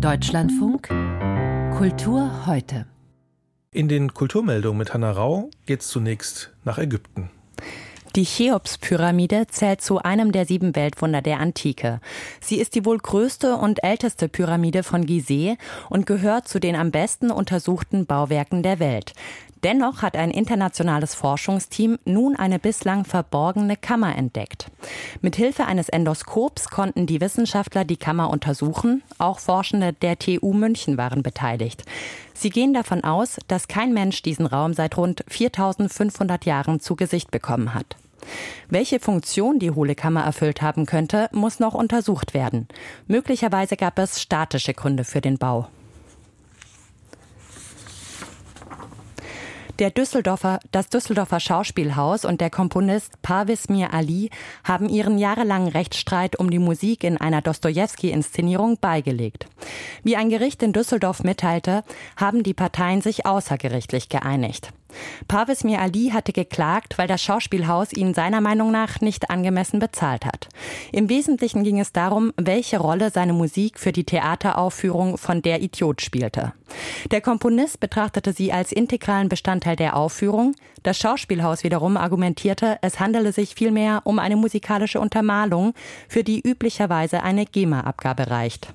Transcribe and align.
Deutschlandfunk 0.00 0.86
Kultur 1.76 2.46
heute. 2.46 2.86
In 3.72 3.88
den 3.88 4.14
Kulturmeldungen 4.14 4.78
mit 4.78 4.94
Hannah 4.94 5.10
Rau 5.10 5.50
geht 5.66 5.80
es 5.80 5.88
zunächst 5.88 6.54
nach 6.64 6.78
Ägypten. 6.78 7.30
Die 8.16 8.24
Cheops-Pyramide 8.24 9.46
zählt 9.48 9.82
zu 9.82 9.98
einem 9.98 10.32
der 10.32 10.46
sieben 10.46 10.74
Weltwunder 10.74 11.20
der 11.20 11.40
Antike. 11.40 12.00
Sie 12.40 12.56
ist 12.56 12.74
die 12.74 12.84
wohl 12.84 12.98
größte 12.98 13.56
und 13.56 13.84
älteste 13.84 14.28
Pyramide 14.28 14.82
von 14.82 15.04
Gizeh 15.04 15.56
und 15.90 16.06
gehört 16.06 16.48
zu 16.48 16.58
den 16.58 16.74
am 16.74 16.90
besten 16.90 17.30
untersuchten 17.30 18.06
Bauwerken 18.06 18.62
der 18.62 18.78
Welt. 18.78 19.12
Dennoch 19.64 20.02
hat 20.02 20.16
ein 20.16 20.30
internationales 20.30 21.14
Forschungsteam 21.14 21.98
nun 22.04 22.36
eine 22.36 22.58
bislang 22.58 23.04
verborgene 23.04 23.76
Kammer 23.76 24.16
entdeckt. 24.16 24.70
Mit 25.20 25.36
Hilfe 25.36 25.66
eines 25.66 25.88
Endoskops 25.88 26.70
konnten 26.70 27.06
die 27.06 27.20
Wissenschaftler 27.20 27.84
die 27.84 27.96
Kammer 27.96 28.30
untersuchen. 28.30 29.02
Auch 29.18 29.40
Forschende 29.40 29.92
der 29.92 30.18
TU 30.18 30.52
München 30.52 30.96
waren 30.96 31.22
beteiligt. 31.22 31.82
Sie 32.34 32.50
gehen 32.50 32.72
davon 32.72 33.02
aus, 33.02 33.38
dass 33.48 33.66
kein 33.66 33.92
Mensch 33.92 34.22
diesen 34.22 34.46
Raum 34.46 34.74
seit 34.74 34.96
rund 34.96 35.24
4500 35.26 36.44
Jahren 36.44 36.78
zu 36.78 36.94
Gesicht 36.94 37.32
bekommen 37.32 37.74
hat. 37.74 37.96
Welche 38.68 39.00
Funktion 39.00 39.58
die 39.58 39.70
Hohle 39.70 39.94
Kammer 39.94 40.24
erfüllt 40.24 40.62
haben 40.62 40.86
könnte, 40.86 41.28
muss 41.32 41.58
noch 41.58 41.74
untersucht 41.74 42.34
werden. 42.34 42.68
Möglicherweise 43.06 43.76
gab 43.76 43.98
es 43.98 44.20
statische 44.20 44.74
Gründe 44.74 45.04
für 45.04 45.20
den 45.20 45.38
Bau. 45.38 45.68
Der 49.78 49.90
Düsseldorfer, 49.90 50.58
das 50.72 50.88
Düsseldorfer 50.88 51.38
Schauspielhaus 51.38 52.24
und 52.24 52.40
der 52.40 52.50
Komponist 52.50 53.22
Parvis 53.22 53.68
Mir 53.68 53.94
Ali 53.94 54.28
haben 54.64 54.88
ihren 54.88 55.18
jahrelangen 55.18 55.68
Rechtsstreit 55.68 56.36
um 56.36 56.50
die 56.50 56.58
Musik 56.58 57.04
in 57.04 57.16
einer 57.16 57.42
Dostoevsky-Inszenierung 57.42 58.78
beigelegt. 58.80 59.46
Wie 60.02 60.16
ein 60.16 60.30
Gericht 60.30 60.64
in 60.64 60.72
Düsseldorf 60.72 61.22
mitteilte, 61.22 61.84
haben 62.16 62.42
die 62.42 62.54
Parteien 62.54 63.02
sich 63.02 63.24
außergerichtlich 63.24 64.08
geeinigt. 64.08 64.72
Parvis 65.28 65.64
Mir 65.64 65.80
Ali 65.80 66.10
hatte 66.12 66.32
geklagt, 66.32 66.98
weil 66.98 67.08
das 67.08 67.22
Schauspielhaus 67.22 67.92
ihn 67.92 68.14
seiner 68.14 68.40
Meinung 68.40 68.70
nach 68.70 69.00
nicht 69.00 69.30
angemessen 69.30 69.78
bezahlt 69.78 70.24
hat. 70.24 70.48
Im 70.92 71.08
Wesentlichen 71.08 71.64
ging 71.64 71.80
es 71.80 71.92
darum, 71.92 72.32
welche 72.36 72.78
Rolle 72.78 73.10
seine 73.10 73.32
Musik 73.32 73.78
für 73.78 73.92
die 73.92 74.04
Theateraufführung 74.04 75.18
von 75.18 75.42
Der 75.42 75.62
Idiot 75.62 76.02
spielte. 76.02 76.52
Der 77.10 77.20
Komponist 77.20 77.80
betrachtete 77.80 78.32
sie 78.32 78.52
als 78.52 78.72
integralen 78.72 79.28
Bestandteil 79.28 79.76
der 79.76 79.96
Aufführung. 79.96 80.54
Das 80.82 80.98
Schauspielhaus 80.98 81.64
wiederum 81.64 81.96
argumentierte, 81.96 82.78
es 82.82 83.00
handele 83.00 83.32
sich 83.32 83.54
vielmehr 83.54 84.02
um 84.04 84.18
eine 84.18 84.36
musikalische 84.36 85.00
Untermalung, 85.00 85.74
für 86.08 86.24
die 86.24 86.40
üblicherweise 86.40 87.22
eine 87.22 87.46
GEMA-Abgabe 87.46 88.30
reicht. 88.30 88.72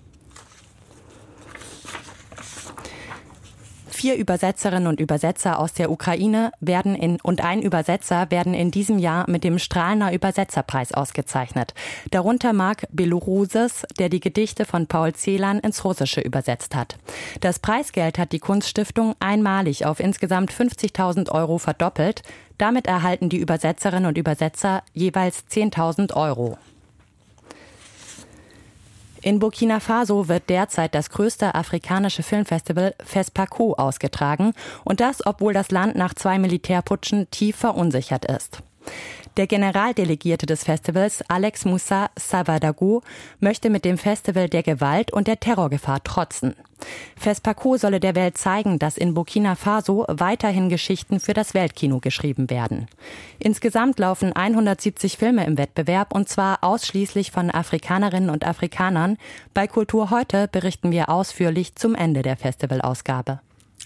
Vier 4.04 4.18
Übersetzerinnen 4.18 4.88
und 4.88 5.00
Übersetzer 5.00 5.58
aus 5.59 5.72
der 5.72 5.90
Ukraine 5.90 6.52
werden 6.59 6.94
in, 6.94 7.22
und 7.22 7.42
ein 7.42 7.62
Übersetzer 7.62 8.30
werden 8.32 8.54
in 8.54 8.70
diesem 8.70 9.00
Jahr 9.00 9.30
mit 9.30 9.46
dem 9.46 9.59
Strahlner 9.59 10.12
Übersetzerpreis 10.12 10.94
ausgezeichnet. 10.94 11.73
Darunter 12.12 12.52
Marc 12.52 12.86
Beloruses, 12.92 13.86
der 13.98 14.09
die 14.09 14.20
Gedichte 14.20 14.66
von 14.66 14.88
Paul 14.88 15.14
Celan 15.14 15.59
ins 15.59 15.86
Russische 15.86 16.20
übersetzt 16.20 16.76
hat. 16.76 16.98
Das 17.40 17.59
Preisgeld 17.59 18.18
hat 18.18 18.34
die 18.34 18.40
Kunststiftung 18.40 19.16
einmalig 19.22 19.86
auf 19.86 20.02
insgesamt 20.02 20.52
50.000 20.52 21.31
Euro 21.31 21.58
verdoppelt. 21.58 22.24
Damit 22.58 22.88
erhalten 22.88 23.30
die 23.30 23.40
Übersetzerinnen 23.40 24.08
und 24.08 24.18
Übersetzer 24.18 24.84
jeweils 24.92 25.46
10.000 25.50 26.14
Euro. 26.14 26.58
In 29.23 29.39
Burkina 29.39 29.79
Faso 29.79 30.27
wird 30.27 30.49
derzeit 30.49 30.93
das 30.93 31.09
größte 31.09 31.55
afrikanische 31.55 32.23
Filmfestival 32.23 32.93
FESPACO 33.05 33.75
ausgetragen 33.75 34.53
und 34.83 34.99
das, 34.99 35.25
obwohl 35.25 35.53
das 35.53 35.71
Land 35.71 35.95
nach 35.95 36.13
zwei 36.13 36.38
Militärputschen 36.38 37.31
tief 37.31 37.55
verunsichert 37.55 38.25
ist. 38.25 38.59
Der 39.35 39.47
Generaldelegierte 39.47 40.45
des 40.45 40.63
Festivals, 40.63 41.23
Alex 41.27 41.66
Moussa 41.66 42.11
Savadago, 42.16 43.01
möchte 43.39 43.71
mit 43.71 43.83
dem 43.83 43.97
Festival 43.97 44.47
der 44.47 44.61
Gewalt 44.61 45.11
und 45.11 45.27
der 45.27 45.39
Terrorgefahr 45.39 46.03
trotzen. 46.03 46.55
FESPACO 47.16 47.77
solle 47.77 47.99
der 47.99 48.13
Welt 48.13 48.38
zeigen, 48.38 48.77
dass 48.77 48.97
in 48.97 49.16
Burkina 49.16 49.55
Faso 49.55 50.05
weiterhin 50.07 50.69
Geschichten 50.69 51.19
für 51.19 51.33
das 51.33 51.55
Weltkino 51.55 51.99
geschrieben 51.99 52.51
werden. 52.51 52.88
Insgesamt 53.39 53.97
laufen 53.97 54.33
170 54.33 55.17
Filme 55.17 55.45
im 55.45 55.57
Wettbewerb 55.57 56.13
und 56.13 56.29
zwar 56.29 56.63
ausschließlich 56.63 57.31
von 57.31 57.50
Afrikanerinnen 57.50 58.29
und 58.29 58.45
Afrikanern. 58.45 59.17
Bei 59.55 59.65
Kultur 59.65 60.11
heute 60.11 60.47
berichten 60.47 60.91
wir 60.91 61.09
ausführlich 61.09 61.73
zum 61.75 61.95
Ende 61.95 62.21
der 62.21 62.38
Festivalausgabe. 62.38 63.39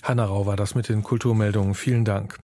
Hanna 0.03 0.25
Rau 0.25 0.45
war 0.45 0.57
das 0.57 0.75
mit 0.75 0.89
den 0.89 1.03
Kulturmeldungen. 1.03 1.73
Vielen 1.73 2.03
Dank. 2.03 2.37